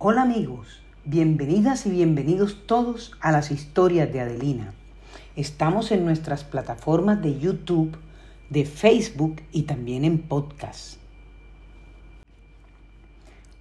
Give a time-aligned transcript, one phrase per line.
[0.00, 4.72] Hola amigos, bienvenidas y bienvenidos todos a las historias de Adelina.
[5.34, 7.96] Estamos en nuestras plataformas de YouTube,
[8.48, 10.98] de Facebook y también en podcast.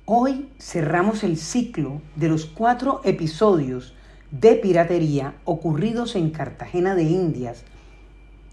[0.06, 3.96] Hoy cerramos el ciclo de los cuatro episodios
[4.30, 7.64] de piratería ocurridos en Cartagena de Indias,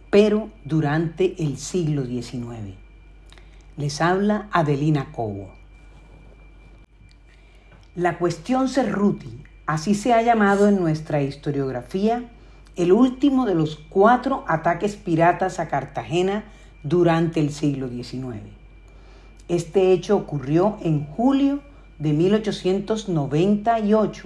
[0.09, 2.79] pero durante el siglo XIX.
[3.77, 5.64] Les habla Adelina Cobo.
[7.97, 12.25] La cuestión Cerruti, así se ha llamado en nuestra historiografía,
[12.75, 16.43] el último de los cuatro ataques piratas a Cartagena
[16.83, 18.41] durante el siglo XIX.
[19.47, 21.61] Este hecho ocurrió en julio
[22.01, 24.25] de 1898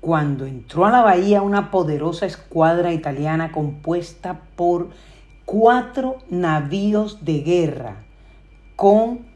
[0.00, 4.90] cuando entró a la bahía una poderosa escuadra italiana compuesta por
[5.44, 8.04] cuatro navíos de guerra
[8.76, 9.26] con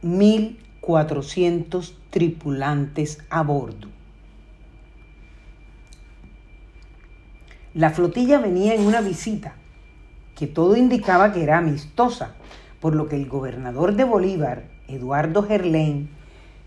[0.82, 3.88] 1.400 tripulantes a bordo.
[7.74, 9.54] La flotilla venía en una visita
[10.36, 12.34] que todo indicaba que era amistosa,
[12.80, 16.10] por lo que el gobernador de Bolívar, Eduardo Gerlain,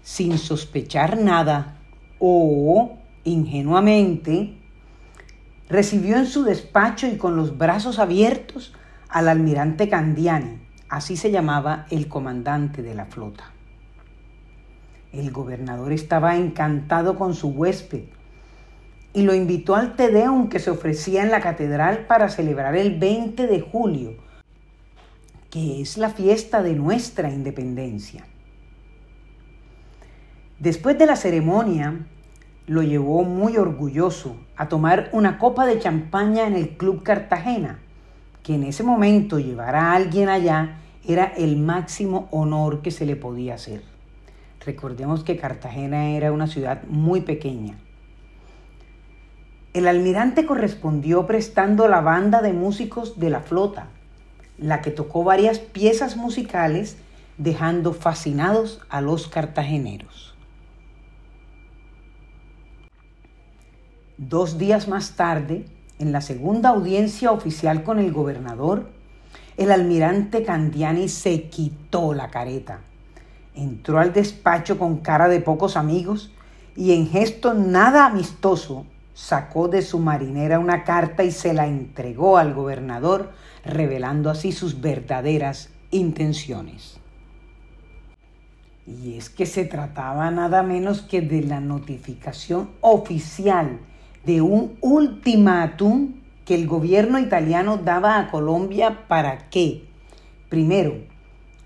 [0.02, 1.80] sin sospechar nada
[2.20, 4.56] o ingenuamente,
[5.68, 8.74] recibió en su despacho y con los brazos abiertos
[9.10, 13.55] al almirante Candiani, así se llamaba el comandante de la flota.
[15.16, 18.04] El gobernador estaba encantado con su huésped
[19.14, 23.48] y lo invitó al Tedeum que se ofrecía en la catedral para celebrar el 20
[23.48, 24.16] de julio,
[25.50, 28.26] que es la fiesta de nuestra independencia.
[30.60, 32.06] Después de la ceremonia,
[32.68, 37.80] lo llevó muy orgulloso a tomar una copa de champaña en el Club Cartagena,
[38.44, 43.16] que en ese momento llevar a alguien allá era el máximo honor que se le
[43.16, 43.95] podía hacer.
[44.66, 47.78] Recordemos que Cartagena era una ciudad muy pequeña.
[49.74, 53.90] El almirante correspondió prestando la banda de músicos de la flota,
[54.58, 56.98] la que tocó varias piezas musicales
[57.38, 60.34] dejando fascinados a los cartageneros.
[64.18, 65.66] Dos días más tarde,
[66.00, 68.90] en la segunda audiencia oficial con el gobernador,
[69.58, 72.82] el almirante Candiani se quitó la careta.
[73.56, 76.32] Entró al despacho con cara de pocos amigos
[76.76, 82.38] y en gesto nada amistoso sacó de su marinera una carta y se la entregó
[82.38, 83.32] al gobernador,
[83.64, 87.00] revelando así sus verdaderas intenciones.
[88.86, 93.80] Y es que se trataba nada menos que de la notificación oficial
[94.26, 99.86] de un ultimátum que el gobierno italiano daba a Colombia para que,
[100.50, 100.96] primero,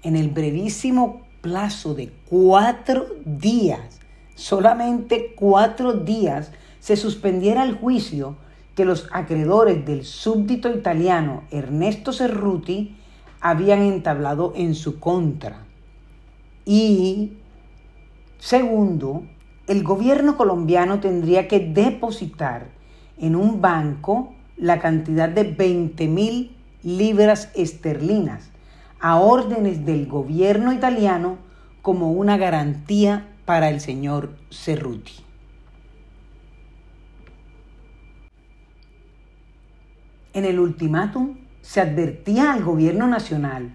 [0.03, 3.99] en el brevísimo plazo de cuatro días,
[4.35, 8.35] solamente cuatro días, se suspendiera el juicio
[8.75, 12.95] que los acreedores del súbdito italiano Ernesto Cerruti
[13.41, 15.65] habían entablado en su contra.
[16.65, 17.33] Y
[18.37, 19.23] segundo,
[19.67, 22.67] el gobierno colombiano tendría que depositar
[23.17, 28.49] en un banco la cantidad de 20 mil libras esterlinas
[28.99, 31.37] a órdenes del gobierno italiano
[31.81, 35.13] como una garantía para el señor Cerruti.
[40.33, 43.73] En el ultimátum se advertía al gobierno nacional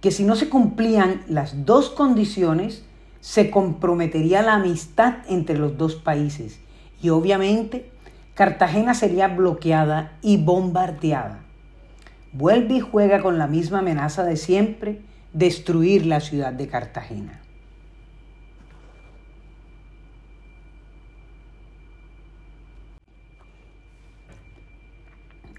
[0.00, 2.84] que si no se cumplían las dos condiciones,
[3.20, 6.60] se comprometería la amistad entre los dos países
[7.02, 7.90] y obviamente
[8.34, 11.45] Cartagena sería bloqueada y bombardeada.
[12.36, 15.00] Vuelve y juega con la misma amenaza de siempre,
[15.32, 17.40] destruir la ciudad de Cartagena.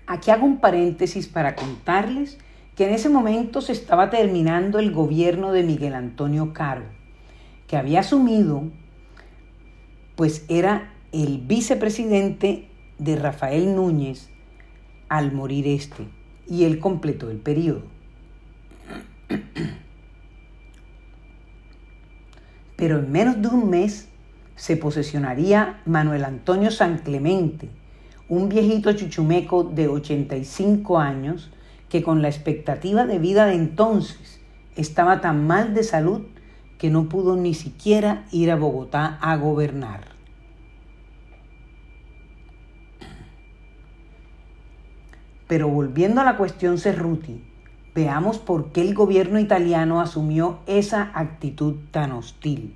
[0.05, 2.37] Aquí hago un paréntesis para contarles
[2.75, 6.97] que en ese momento se estaba terminando el gobierno de Miguel Antonio Caro
[7.67, 8.63] que había asumido,
[10.16, 14.29] pues era el vicepresidente de Rafael Núñez
[15.09, 16.07] al morir este,
[16.49, 17.84] y él completó el periodo.
[22.76, 24.08] Pero en menos de un mes
[24.55, 27.70] se posesionaría Manuel Antonio San Clemente,
[28.29, 31.49] un viejito chuchumeco de 85 años
[31.90, 34.40] que con la expectativa de vida de entonces
[34.76, 36.23] estaba tan mal de salud
[36.78, 40.16] que no pudo ni siquiera ir a Bogotá a gobernar.
[45.47, 47.41] Pero volviendo a la cuestión Cerruti,
[47.96, 52.76] veamos por qué el gobierno italiano asumió esa actitud tan hostil,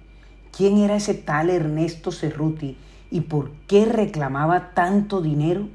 [0.56, 2.78] quién era ese tal Ernesto Cerruti
[3.12, 5.68] y por qué reclamaba tanto dinero?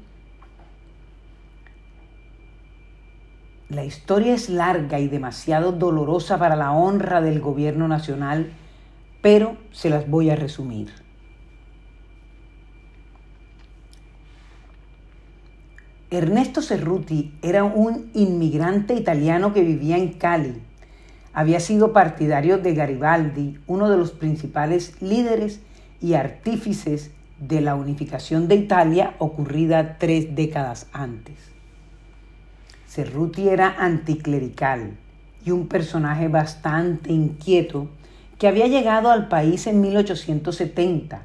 [3.69, 8.51] La historia es larga y demasiado dolorosa para la honra del gobierno nacional,
[9.21, 11.06] pero se las voy a resumir.
[16.09, 20.53] Ernesto Cerruti era un inmigrante italiano que vivía en Cali.
[21.33, 25.59] Había sido partidario de Garibaldi, uno de los principales líderes
[25.99, 31.35] y artífices de la unificación de Italia ocurrida tres décadas antes.
[32.87, 34.93] Cerruti era anticlerical
[35.45, 37.89] y un personaje bastante inquieto
[38.39, 41.23] que había llegado al país en 1870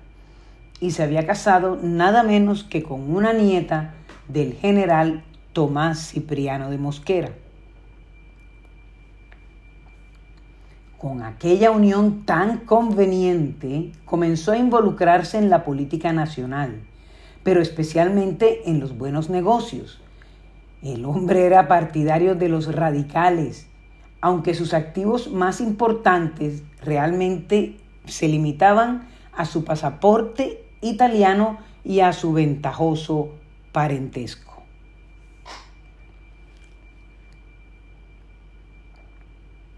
[0.80, 3.94] y se había casado nada menos que con una nieta
[4.28, 7.32] del general Tomás Cipriano de Mosquera.
[10.98, 16.80] Con aquella unión tan conveniente, comenzó a involucrarse en la política nacional,
[17.42, 20.00] pero especialmente en los buenos negocios.
[20.80, 23.66] El hombre era partidario de los radicales,
[24.20, 27.76] aunque sus activos más importantes realmente
[28.06, 33.30] se limitaban a su pasaporte italiano y a su ventajoso
[33.72, 34.62] parentesco.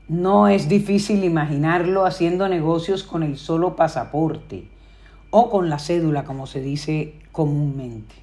[0.08, 4.68] No es difícil imaginarlo haciendo negocios con el solo pasaporte
[5.30, 8.14] o con la cédula, como se dice comúnmente.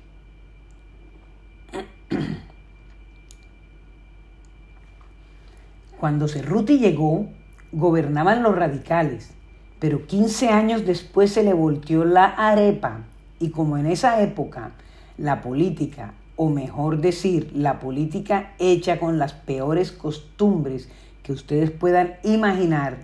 [6.00, 7.28] Cuando Cerruti llegó,
[7.72, 9.34] gobernaban los radicales,
[9.80, 13.06] pero 15 años después se le volteó la arepa
[13.40, 14.72] y como en esa época
[15.18, 20.90] la política, o mejor decir, la política hecha con las peores costumbres
[21.24, 22.98] que ustedes puedan imaginar,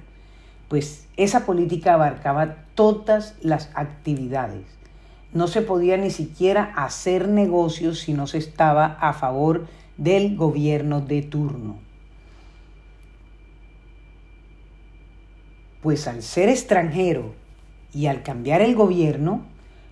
[0.67, 4.65] pues esa política abarcaba todas las actividades.
[5.33, 9.67] No se podía ni siquiera hacer negocios si no se estaba a favor
[9.97, 11.77] del gobierno de turno.
[15.81, 17.33] Pues al ser extranjero
[17.93, 19.45] y al cambiar el gobierno,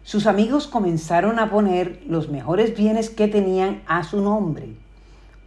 [0.06, 4.68] sus amigos comenzaron a poner los mejores bienes que tenían a su nombre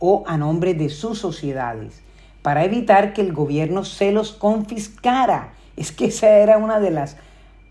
[0.01, 2.03] o a nombre de sus sociedades
[2.43, 5.55] para evitar que el gobierno se los confiscara.
[5.77, 7.17] Es que esa era una de las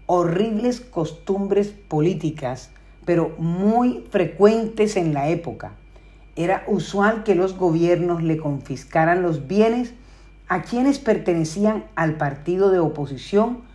[0.06, 2.70] horribles costumbres políticas,
[3.04, 5.74] pero muy frecuentes en la época.
[6.38, 9.94] Era usual que los gobiernos le confiscaran los bienes
[10.48, 13.67] a quienes pertenecían al partido de oposición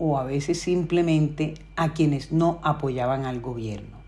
[0.00, 4.00] o a veces simplemente a quienes no apoyaban al gobierno.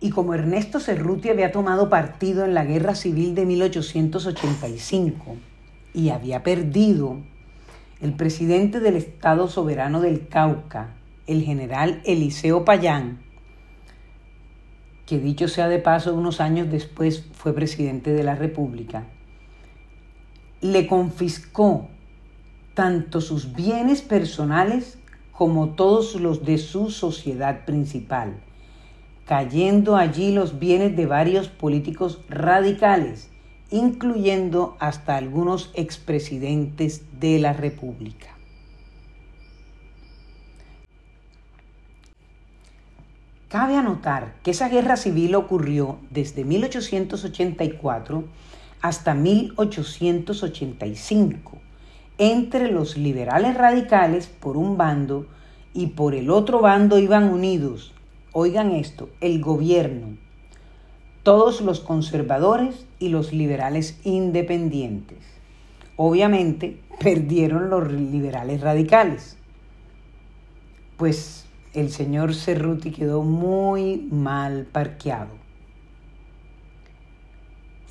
[0.00, 5.36] Y como Ernesto Cerruti había tomado partido en la Guerra Civil de 1885
[5.94, 7.16] y había perdido,
[8.00, 10.94] el presidente del Estado Soberano del Cauca,
[11.26, 13.18] el general Eliseo Payán,
[15.04, 19.06] que dicho sea de paso, unos años después fue presidente de la República,
[20.60, 21.88] le confiscó
[22.74, 24.98] tanto sus bienes personales
[25.32, 28.40] como todos los de su sociedad principal,
[29.26, 33.30] cayendo allí los bienes de varios políticos radicales,
[33.70, 38.28] incluyendo hasta algunos expresidentes de la República.
[43.48, 48.24] Cabe anotar que esa guerra civil ocurrió desde 1884
[48.80, 51.58] hasta 1885
[52.18, 55.26] entre los liberales radicales por un bando
[55.72, 57.92] y por el otro bando iban unidos,
[58.32, 60.16] oigan esto, el gobierno,
[61.22, 65.18] todos los conservadores y los liberales independientes.
[65.96, 69.36] Obviamente perdieron los liberales radicales,
[70.96, 75.47] pues el señor Cerruti quedó muy mal parqueado.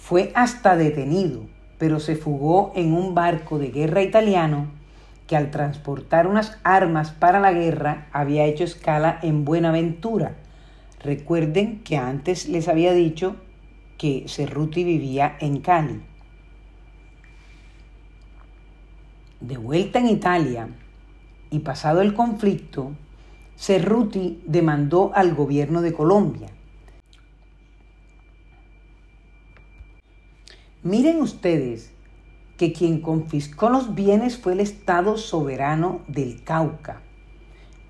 [0.08, 1.42] Fue hasta detenido,
[1.78, 4.68] pero se fugó en un barco de guerra italiano
[5.28, 10.38] que al transportar unas armas para la guerra había hecho escala en Buenaventura.
[11.04, 13.36] Recuerden que antes les había dicho
[13.98, 16.02] que Cerruti vivía en Cali.
[19.42, 20.70] De vuelta en Italia
[21.52, 22.94] y pasado el conflicto,
[23.58, 26.48] Cerruti demandó al gobierno de Colombia
[30.84, 31.92] Miren ustedes
[32.58, 37.02] que quien confiscó los bienes fue el Estado soberano del Cauca,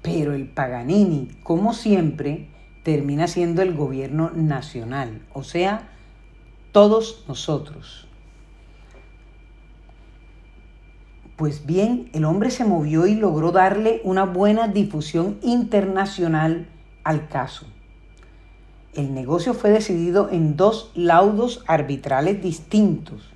[0.02, 2.48] pero el Paganini, como siempre,
[2.84, 5.90] termina siendo el gobierno nacional, o sea,
[6.72, 8.08] todos nosotros.
[11.36, 16.70] Pues bien, el hombre se movió y logró darle una buena difusión internacional
[17.04, 17.68] al caso.
[18.98, 23.32] El negocio fue decidido en dos laudos arbitrales distintos,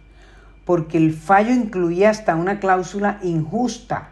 [0.66, 4.10] porque el fallo incluía hasta una cláusula injusta.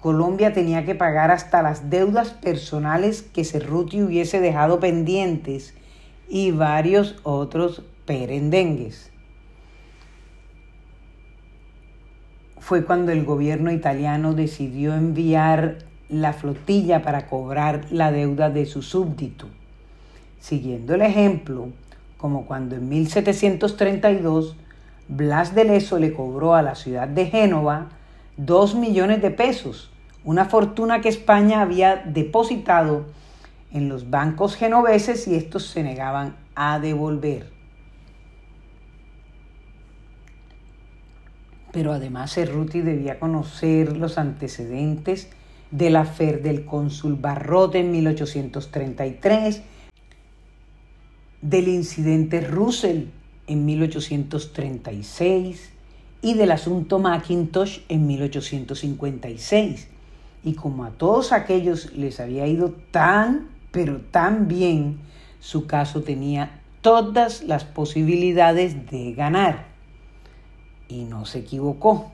[0.00, 5.74] Colombia tenía que pagar hasta las deudas personales que Cerruti hubiese dejado pendientes
[6.28, 9.12] y varios otros perendengues.
[12.58, 15.78] Fue cuando el gobierno italiano decidió enviar
[16.08, 19.46] la flotilla para cobrar la deuda de su súbdito.
[20.40, 21.68] Siguiendo el ejemplo,
[22.16, 24.56] como cuando en 1732
[25.08, 27.88] Blas de Leso le cobró a la ciudad de Génova
[28.36, 29.90] dos millones de pesos,
[30.24, 33.06] una fortuna que España había depositado
[33.72, 37.50] en los bancos genoveses y estos se negaban a devolver.
[41.72, 45.30] Pero además Cerruti debía conocer los antecedentes
[45.70, 49.62] de la fer del cónsul Barrote en 1833,
[51.42, 53.04] del incidente Russell
[53.46, 55.70] en 1836
[56.22, 59.88] y del asunto Macintosh en 1856.
[60.44, 64.98] Y como a todos aquellos les había ido tan pero también
[65.40, 69.66] su caso tenía todas las posibilidades de ganar.
[70.88, 72.10] Y no se equivocó.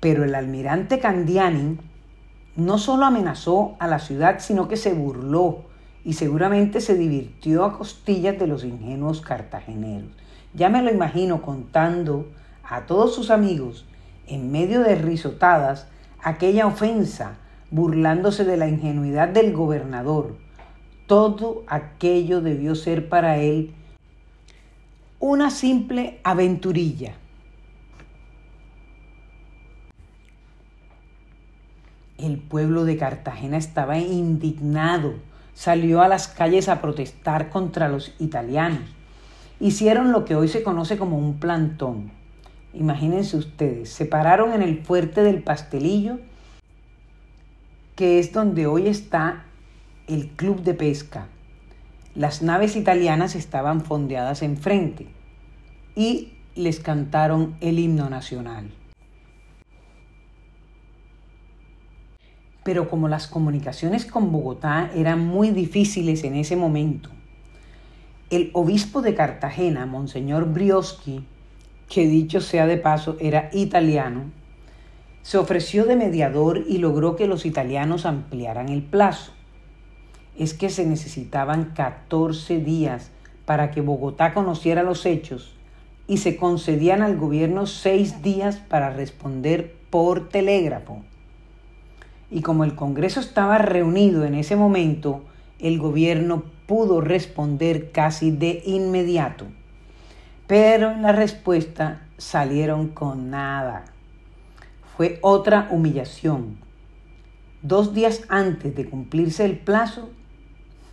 [0.00, 1.78] Pero el almirante Candiani
[2.58, 5.60] no solo amenazó a la ciudad, sino que se burló
[6.04, 10.10] y seguramente se divirtió a costillas de los ingenuos cartageneros.
[10.54, 12.26] Ya me lo imagino contando
[12.64, 13.86] a todos sus amigos,
[14.26, 15.86] en medio de risotadas,
[16.20, 17.36] aquella ofensa
[17.70, 20.36] burlándose de la ingenuidad del gobernador.
[21.06, 23.72] Todo aquello debió ser para él
[25.20, 27.14] una simple aventurilla.
[32.18, 35.14] El pueblo de Cartagena estaba indignado,
[35.54, 38.82] salió a las calles a protestar contra los italianos.
[39.60, 42.10] Hicieron lo que hoy se conoce como un plantón.
[42.74, 46.18] Imagínense ustedes, se pararon en el fuerte del pastelillo
[47.98, 49.42] que es donde hoy está
[50.06, 51.26] el club de pesca.
[52.14, 55.08] Las naves italianas estaban fondeadas enfrente
[55.96, 58.70] y les cantaron el himno nacional.
[62.68, 67.08] Pero como las comunicaciones con Bogotá eran muy difíciles en ese momento,
[68.28, 71.24] el obispo de Cartagena, Monseñor Brioschi,
[71.88, 74.24] que dicho sea de paso era italiano,
[75.22, 79.32] se ofreció de mediador y logró que los italianos ampliaran el plazo.
[80.36, 83.12] Es que se necesitaban 14 días
[83.46, 85.54] para que Bogotá conociera los hechos
[86.06, 91.02] y se concedían al gobierno seis días para responder por telégrafo.
[92.30, 95.24] Y como el Congreso estaba reunido en ese momento,
[95.58, 99.46] el gobierno pudo responder casi de inmediato.
[100.46, 103.84] Pero en la respuesta salieron con nada
[104.98, 106.58] fue otra humillación.
[107.62, 110.10] Dos días antes de cumplirse el plazo,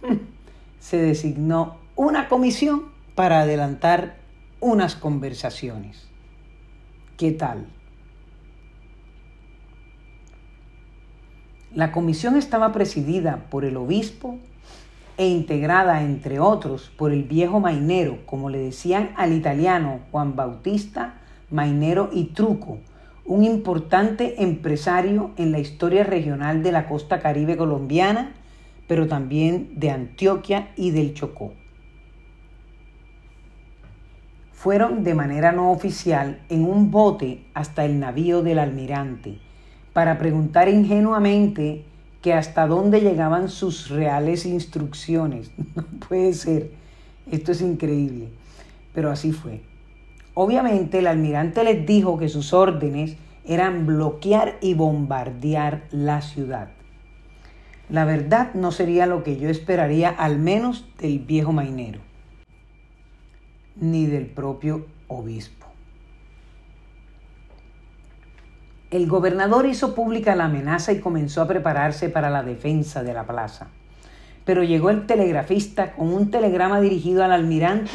[0.80, 2.84] se designó una comisión
[3.15, 4.18] para adelantar
[4.60, 6.08] unas conversaciones.
[7.18, 7.65] ¿Qué tal?
[11.74, 14.38] La comisión estaba presidida por el obispo
[15.17, 21.15] e integrada, entre otros, por el viejo mainero, como le decían al italiano Juan Bautista
[21.50, 22.79] Mainero y Truco,
[23.25, 28.34] un importante empresario en la historia regional de la costa caribe colombiana,
[28.88, 31.53] pero también de Antioquia y del Chocó.
[34.53, 39.44] Fueron de manera no oficial en un bote hasta el navío del almirante
[39.95, 41.85] para preguntar ingenuamente
[42.21, 45.51] que hasta dónde llegaban sus reales instrucciones.
[45.75, 46.71] No puede ser,
[47.31, 48.27] esto es increíble,
[48.93, 49.61] pero así fue.
[50.33, 56.71] Obviamente el almirante les dijo que sus órdenes eran bloquear y bombardear la ciudad.
[57.87, 62.01] La verdad no sería lo que yo esperaría al menos del viejo mainero,
[63.77, 65.64] ni del propio obispo.
[68.95, 73.27] El gobernador hizo pública la amenaza y comenzó a prepararse para la defensa de la
[73.27, 73.67] plaza.
[74.45, 77.91] Pero llegó el telegrafista con un telegrama dirigido al almirante,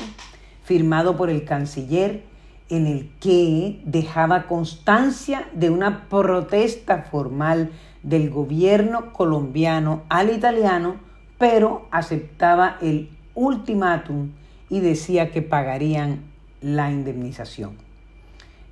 [0.62, 2.22] firmado por el canciller
[2.68, 7.70] en el que dejaba constancia de una protesta formal
[8.02, 10.96] del gobierno colombiano al italiano,
[11.38, 14.32] pero aceptaba el ultimátum
[14.68, 16.24] y decía que pagarían
[16.60, 17.89] la indemnización.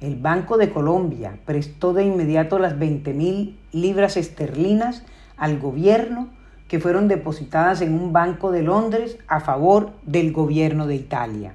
[0.00, 5.02] El Banco de Colombia prestó de inmediato las 20 mil libras esterlinas
[5.36, 6.28] al gobierno
[6.68, 11.54] que fueron depositadas en un banco de Londres a favor del gobierno de Italia.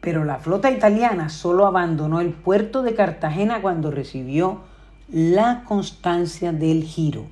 [0.00, 4.60] Pero la flota italiana solo abandonó el puerto de Cartagena cuando recibió
[5.08, 7.26] la constancia del giro.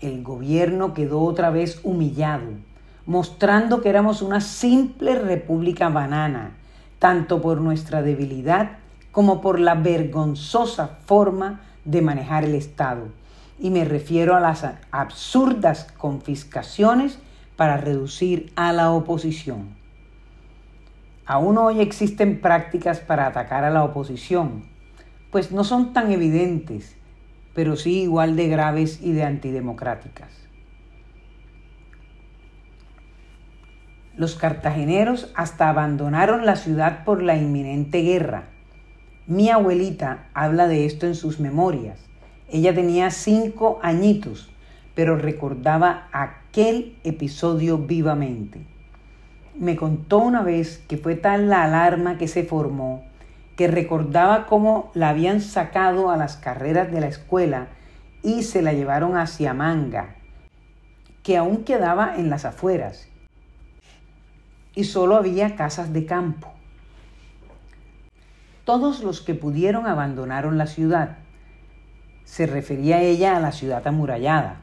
[0.00, 2.52] El gobierno quedó otra vez humillado,
[3.06, 6.56] mostrando que éramos una simple república banana,
[6.98, 8.78] tanto por nuestra debilidad
[9.12, 13.08] como por la vergonzosa forma de manejar el Estado.
[13.58, 17.18] Y me refiero a las absurdas confiscaciones
[17.56, 19.76] para reducir a la oposición.
[21.26, 24.64] Aún hoy existen prácticas para atacar a la oposición,
[25.30, 26.96] pues no son tan evidentes,
[27.54, 30.43] pero sí igual de graves y de antidemocráticas.
[34.16, 38.44] Los cartageneros hasta abandonaron la ciudad por la inminente guerra
[39.26, 41.98] mi abuelita habla de esto en sus memorias.
[42.50, 44.50] Ella tenía cinco añitos,
[44.94, 48.66] pero recordaba aquel episodio vivamente.
[49.58, 53.02] Me contó una vez que fue tal la alarma que se formó
[53.56, 57.68] que recordaba cómo la habían sacado a las carreras de la escuela
[58.22, 60.16] y se la llevaron hacia Manga,
[61.22, 63.08] que aún quedaba en las afueras,
[64.74, 66.52] y solo había casas de campo.
[68.64, 71.18] Todos los que pudieron abandonaron la ciudad.
[72.24, 74.62] Se refería ella a la ciudad amurallada.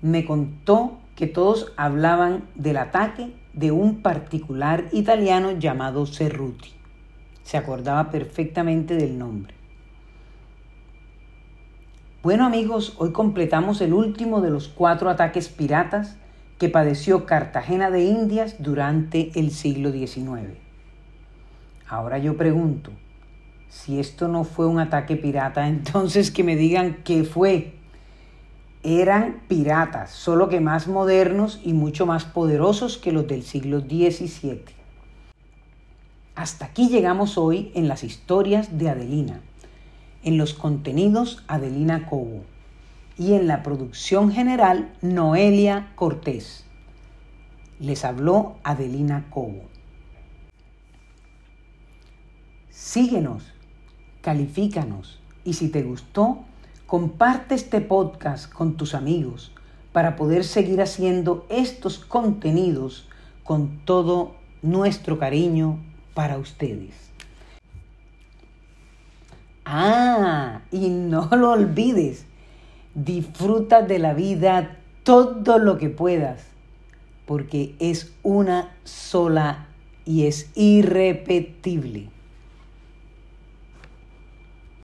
[0.00, 6.72] Me contó que todos hablaban del ataque de un particular italiano llamado Cerruti.
[7.42, 9.54] Se acordaba perfectamente del nombre.
[12.22, 16.16] Bueno amigos, hoy completamos el último de los cuatro ataques piratas
[16.58, 20.56] que padeció Cartagena de Indias durante el siglo XIX.
[21.88, 22.90] Ahora yo pregunto,
[23.68, 27.74] si esto no fue un ataque pirata, entonces que me digan qué fue.
[28.82, 34.62] Eran piratas, solo que más modernos y mucho más poderosos que los del siglo XVII.
[36.34, 39.40] Hasta aquí llegamos hoy en las historias de Adelina,
[40.22, 42.44] en los contenidos Adelina Cobo
[43.16, 46.64] y en la producción general Noelia Cortés.
[47.78, 49.62] Les habló Adelina Cobo.
[52.70, 53.44] Síguenos
[54.20, 56.38] califícanos y si te gustó,
[56.86, 59.52] comparte este podcast con tus amigos
[59.92, 63.08] para poder seguir haciendo estos contenidos
[63.44, 65.78] con todo nuestro cariño
[66.14, 66.94] para ustedes.
[69.66, 72.26] Ah, y no lo olvides,
[72.94, 76.42] disfruta de la vida todo lo que puedas,
[77.26, 79.66] porque es una sola
[80.04, 82.13] y es irrepetible.